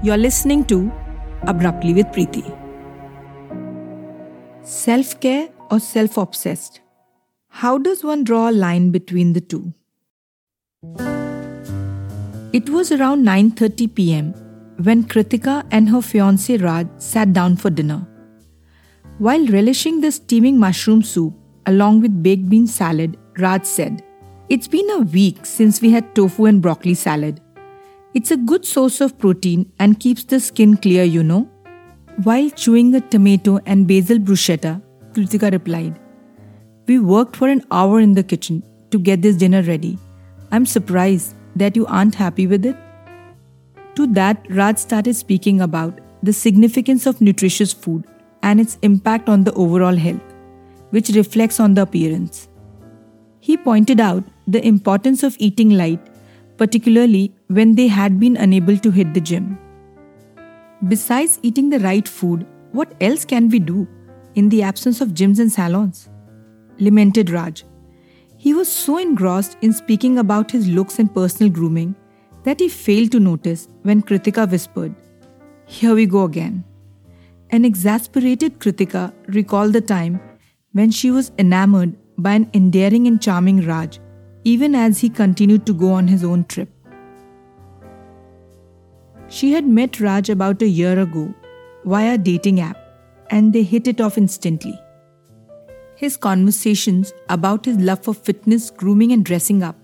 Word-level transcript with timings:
You're 0.00 0.16
listening 0.16 0.64
to 0.66 0.92
Abruptly 1.48 1.92
with 1.92 2.06
Preeti. 2.06 2.44
Self 4.62 5.18
care 5.18 5.48
or 5.72 5.80
self 5.80 6.16
obsessed? 6.16 6.80
How 7.48 7.78
does 7.78 8.04
one 8.04 8.22
draw 8.22 8.48
a 8.48 8.52
line 8.52 8.92
between 8.92 9.32
the 9.32 9.40
two? 9.40 9.72
It 12.52 12.70
was 12.70 12.92
around 12.92 13.26
9:30 13.26 13.88
p.m. 13.96 14.28
when 14.84 15.02
Kritika 15.02 15.66
and 15.72 15.88
her 15.88 16.00
fiance 16.00 16.56
Raj 16.58 16.86
sat 16.98 17.32
down 17.32 17.56
for 17.56 17.68
dinner. 17.68 18.06
While 19.18 19.48
relishing 19.56 20.00
the 20.00 20.12
steaming 20.12 20.60
mushroom 20.60 21.02
soup 21.02 21.34
along 21.66 22.02
with 22.02 22.22
baked 22.22 22.48
bean 22.48 22.68
salad, 22.68 23.18
Raj 23.36 23.64
said, 23.64 24.00
"It's 24.48 24.68
been 24.78 24.96
a 25.00 25.02
week 25.18 25.44
since 25.56 25.82
we 25.82 25.90
had 25.90 26.14
tofu 26.14 26.44
and 26.52 26.62
broccoli 26.62 26.94
salad. 26.94 27.40
It's 28.18 28.32
a 28.32 28.36
good 28.36 28.64
source 28.64 29.00
of 29.00 29.16
protein 29.22 29.60
and 29.78 30.00
keeps 30.00 30.24
the 30.24 30.40
skin 30.40 30.76
clear, 30.76 31.04
you 31.04 31.22
know." 31.22 31.40
While 32.24 32.48
chewing 32.62 32.88
a 32.98 33.00
tomato 33.00 33.52
and 33.64 33.86
basil 33.90 34.18
bruschetta, 34.18 34.72
Kritika 35.12 35.50
replied, 35.52 36.00
We 36.88 36.98
worked 37.10 37.36
for 37.36 37.48
an 37.48 37.62
hour 37.70 38.00
in 38.00 38.14
the 38.14 38.24
kitchen 38.32 38.56
to 38.90 38.98
get 38.98 39.22
this 39.22 39.36
dinner 39.36 39.62
ready. 39.62 39.92
I'm 40.50 40.66
surprised 40.66 41.36
that 41.62 41.76
you 41.76 41.86
aren't 41.86 42.16
happy 42.16 42.48
with 42.54 42.66
it. 42.66 42.76
To 43.94 44.06
that, 44.18 44.44
Raj 44.50 44.78
started 44.78 45.14
speaking 45.14 45.60
about 45.60 46.00
the 46.22 46.32
significance 46.32 47.06
of 47.06 47.20
nutritious 47.20 47.72
food 47.72 48.04
and 48.42 48.60
its 48.60 48.78
impact 48.82 49.28
on 49.28 49.44
the 49.44 49.52
overall 49.52 49.96
health, 49.96 50.34
which 50.90 51.10
reflects 51.10 51.60
on 51.60 51.74
the 51.74 51.82
appearance. 51.82 52.48
He 53.40 53.56
pointed 53.56 54.00
out 54.00 54.24
the 54.48 54.66
importance 54.66 55.22
of 55.22 55.36
eating 55.38 55.70
light, 55.70 56.00
particularly 56.58 57.32
when 57.46 57.74
they 57.74 57.86
had 57.86 58.20
been 58.20 58.36
unable 58.36 58.76
to 58.76 58.90
hit 58.90 59.14
the 59.14 59.20
gym. 59.20 59.58
Besides 60.86 61.38
eating 61.42 61.70
the 61.70 61.80
right 61.80 62.06
food, 62.06 62.46
what 62.72 62.94
else 63.00 63.24
can 63.24 63.48
we 63.48 63.58
do 63.58 63.88
in 64.34 64.48
the 64.48 64.62
absence 64.62 65.00
of 65.00 65.10
gyms 65.10 65.38
and 65.38 65.50
salons? 65.50 66.08
lamented 66.78 67.30
Raj. 67.30 67.64
He 68.36 68.54
was 68.54 68.70
so 68.70 68.98
engrossed 68.98 69.56
in 69.62 69.72
speaking 69.72 70.18
about 70.18 70.50
his 70.50 70.68
looks 70.68 71.00
and 71.00 71.12
personal 71.12 71.52
grooming 71.52 71.96
that 72.44 72.60
he 72.60 72.68
failed 72.68 73.10
to 73.12 73.20
notice 73.20 73.66
when 73.82 74.02
Kritika 74.02 74.48
whispered, 74.48 74.94
Here 75.66 75.94
we 75.94 76.06
go 76.06 76.22
again. 76.22 76.64
An 77.50 77.64
exasperated 77.64 78.60
Kritika 78.60 79.12
recalled 79.26 79.72
the 79.72 79.80
time 79.80 80.20
when 80.72 80.90
she 80.90 81.10
was 81.10 81.32
enamored 81.38 81.96
by 82.16 82.34
an 82.34 82.50
endearing 82.54 83.06
and 83.06 83.20
charming 83.20 83.66
Raj, 83.66 83.98
even 84.44 84.74
as 84.74 85.00
he 85.00 85.08
continued 85.08 85.66
to 85.66 85.72
go 85.72 85.92
on 85.92 86.08
his 86.08 86.24
own 86.24 86.44
trip. 86.44 86.68
She 89.28 89.52
had 89.52 89.66
met 89.66 90.00
Raj 90.00 90.30
about 90.30 90.62
a 90.62 90.68
year 90.68 90.98
ago 90.98 91.34
via 91.84 92.16
dating 92.16 92.60
app, 92.60 92.78
and 93.30 93.52
they 93.52 93.62
hit 93.62 93.86
it 93.86 94.00
off 94.00 94.16
instantly. 94.16 94.78
His 95.96 96.16
conversations 96.16 97.12
about 97.28 97.64
his 97.64 97.76
love 97.76 98.02
for 98.04 98.14
fitness, 98.14 98.70
grooming, 98.70 99.12
and 99.12 99.24
dressing 99.24 99.62
up 99.62 99.76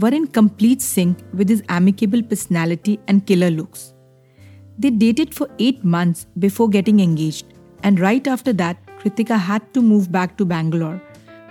were 0.00 0.08
in 0.08 0.26
complete 0.26 0.82
sync 0.82 1.18
with 1.32 1.48
his 1.48 1.62
amicable 1.68 2.22
personality 2.22 2.98
and 3.06 3.26
killer 3.26 3.50
looks. 3.50 3.94
They 4.78 4.90
dated 4.90 5.34
for 5.34 5.48
eight 5.58 5.84
months 5.84 6.26
before 6.38 6.68
getting 6.68 7.00
engaged, 7.00 7.46
and 7.82 8.00
right 8.00 8.26
after 8.26 8.52
that, 8.54 8.78
Kritika 8.98 9.38
had 9.38 9.72
to 9.74 9.80
move 9.80 10.10
back 10.10 10.36
to 10.38 10.44
Bangalore 10.44 11.00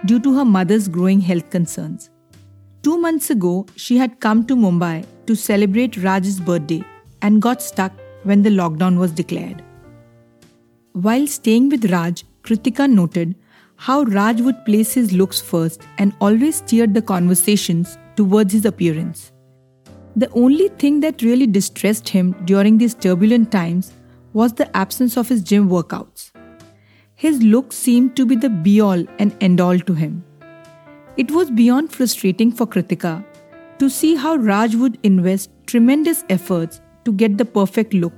due 0.05 0.19
to 0.19 0.35
her 0.35 0.45
mother's 0.45 0.87
growing 0.87 1.21
health 1.21 1.49
concerns. 1.49 2.09
Two 2.81 2.97
months 2.97 3.29
ago, 3.29 3.65
she 3.75 3.97
had 3.97 4.21
come 4.21 4.45
to 4.47 4.55
Mumbai 4.55 5.05
to 5.25 5.35
celebrate 5.35 5.97
Raj's 5.97 6.39
birthday 6.39 6.81
and 7.21 7.41
got 7.41 7.61
stuck 7.61 7.91
when 8.23 8.41
the 8.41 8.49
lockdown 8.49 8.97
was 8.97 9.11
declared. 9.11 9.61
While 10.93 11.27
staying 11.27 11.69
with 11.69 11.91
Raj, 11.91 12.23
Kritika 12.43 12.89
noted 12.89 13.35
how 13.75 14.03
Raj 14.03 14.39
would 14.41 14.63
place 14.65 14.93
his 14.93 15.11
looks 15.11 15.41
first 15.41 15.81
and 15.97 16.13
always 16.21 16.55
steered 16.57 16.93
the 16.93 17.01
conversations 17.01 17.97
towards 18.15 18.53
his 18.53 18.65
appearance. 18.65 19.33
The 20.15 20.29
only 20.31 20.69
thing 20.69 21.01
that 21.01 21.21
really 21.21 21.47
distressed 21.47 22.07
him 22.07 22.33
during 22.45 22.77
these 22.77 22.95
turbulent 22.95 23.51
times 23.51 23.93
was 24.31 24.53
the 24.53 24.75
absence 24.75 25.17
of 25.17 25.27
his 25.27 25.41
gym 25.41 25.69
workouts. 25.69 26.31
His 27.15 27.43
look 27.43 27.73
seemed 27.73 28.15
to 28.15 28.25
be 28.25 28.37
the 28.37 28.49
be 28.49 28.79
all 28.79 29.03
and 29.17 29.35
end 29.41 29.59
all 29.59 29.77
to 29.79 29.93
him. 29.93 30.23
It 31.21 31.31
was 31.31 31.51
beyond 31.51 31.91
frustrating 31.91 32.49
for 32.49 32.65
Kritika 32.65 33.25
to 33.77 33.89
see 33.89 34.15
how 34.15 34.37
Raj 34.37 34.75
would 34.75 34.97
invest 35.03 35.49
tremendous 35.65 36.23
efforts 36.29 36.79
to 37.03 37.11
get 37.11 37.37
the 37.37 37.43
perfect 37.43 37.93
look 37.93 38.13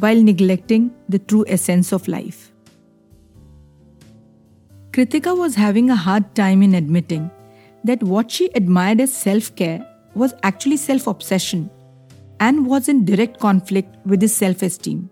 while 0.00 0.20
neglecting 0.20 0.90
the 1.08 1.20
true 1.20 1.44
essence 1.46 1.92
of 1.92 2.08
life. 2.08 2.52
Kritika 4.90 5.36
was 5.38 5.54
having 5.54 5.88
a 5.88 5.94
hard 5.94 6.34
time 6.34 6.64
in 6.64 6.74
admitting 6.74 7.30
that 7.84 8.02
what 8.02 8.28
she 8.28 8.50
admired 8.56 9.00
as 9.00 9.12
self 9.12 9.54
care 9.54 9.86
was 10.16 10.34
actually 10.42 10.78
self 10.78 11.06
obsession 11.06 11.70
and 12.40 12.66
was 12.66 12.88
in 12.88 13.04
direct 13.04 13.38
conflict 13.38 14.04
with 14.04 14.20
his 14.20 14.34
self 14.34 14.62
esteem. 14.62 15.08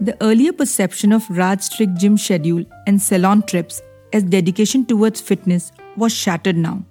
The 0.00 0.20
earlier 0.20 0.52
perception 0.52 1.12
of 1.12 1.30
Raj's 1.30 1.66
strict 1.66 1.94
gym 1.94 2.18
schedule 2.18 2.64
and 2.88 3.00
salon 3.00 3.42
trips 3.42 3.82
as 4.14 4.22
dedication 4.22 4.86
towards 4.86 5.20
fitness 5.20 5.72
was 5.96 6.12
shattered 6.12 6.56
now. 6.56 6.82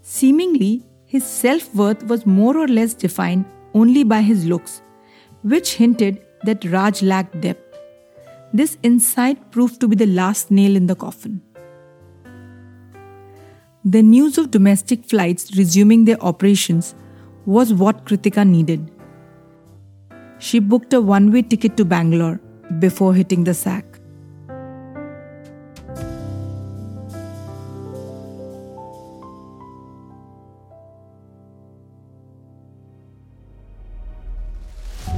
Seemingly, 0.00 0.82
his 1.04 1.24
self 1.24 1.74
worth 1.74 2.04
was 2.04 2.24
more 2.24 2.56
or 2.56 2.68
less 2.68 2.94
defined 2.94 3.44
only 3.74 4.04
by 4.04 4.22
his 4.22 4.46
looks, 4.46 4.80
which 5.42 5.74
hinted 5.74 6.20
that 6.44 6.64
Raj 6.64 7.02
lacked 7.02 7.40
depth. 7.40 7.78
This 8.52 8.78
insight 8.82 9.50
proved 9.50 9.80
to 9.80 9.88
be 9.88 9.96
the 9.96 10.06
last 10.06 10.50
nail 10.50 10.76
in 10.76 10.86
the 10.86 10.94
coffin. 10.94 11.42
The 13.84 14.02
news 14.02 14.38
of 14.38 14.50
domestic 14.50 15.04
flights 15.04 15.56
resuming 15.56 16.04
their 16.04 16.22
operations 16.22 16.94
was 17.46 17.74
what 17.74 18.04
Kritika 18.04 18.46
needed. 18.46 18.90
She 20.38 20.60
booked 20.60 20.92
a 20.92 21.00
one 21.00 21.32
way 21.32 21.42
ticket 21.42 21.76
to 21.78 21.84
Bangalore 21.84 22.40
before 22.78 23.14
hitting 23.14 23.44
the 23.44 23.54
sack. 23.54 23.91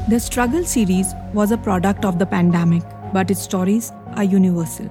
The 0.06 0.20
Struggle 0.20 0.64
series 0.64 1.14
was 1.32 1.50
a 1.50 1.56
product 1.56 2.04
of 2.04 2.18
the 2.18 2.26
pandemic 2.26 2.82
but 3.14 3.30
its 3.30 3.40
stories 3.40 3.90
are 4.16 4.24
universal. 4.24 4.90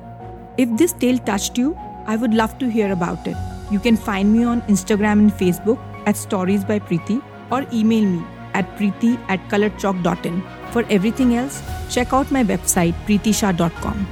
If 0.57 0.75
this 0.75 0.91
tale 0.93 1.19
touched 1.19 1.55
you, 1.55 1.77
I 2.07 2.15
would 2.15 2.33
love 2.33 2.57
to 2.57 2.69
hear 2.69 2.91
about 2.91 3.27
it. 3.27 3.37
You 3.69 3.79
can 3.79 3.95
find 3.95 4.33
me 4.33 4.43
on 4.43 4.63
Instagram 4.63 5.19
and 5.19 5.31
Facebook 5.31 5.79
at 6.07 6.17
Stories 6.17 6.65
by 6.65 6.79
Preeti 6.79 7.21
or 7.51 7.65
email 7.71 8.03
me 8.03 8.25
at 8.55 8.75
preeti 8.75 9.19
at 9.29 9.39
coloredchalk.in. 9.49 10.43
For 10.71 10.83
everything 10.89 11.35
else, 11.35 11.61
check 11.91 12.11
out 12.11 12.31
my 12.31 12.43
website 12.43 12.93
preetisha.com. 13.05 14.07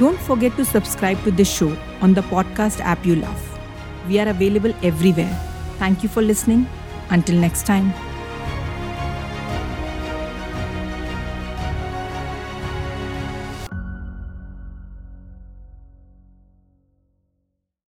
Don't 0.00 0.20
forget 0.20 0.56
to 0.56 0.64
subscribe 0.64 1.22
to 1.22 1.30
this 1.30 1.52
show 1.56 1.76
on 2.00 2.14
the 2.14 2.22
podcast 2.22 2.80
app 2.80 3.06
you 3.06 3.16
love. 3.16 3.58
We 4.08 4.18
are 4.18 4.28
available 4.28 4.74
everywhere. 4.82 5.34
Thank 5.78 6.02
you 6.02 6.08
for 6.08 6.22
listening. 6.22 6.66
Until 7.10 7.36
next 7.36 7.64
time. 7.66 8.11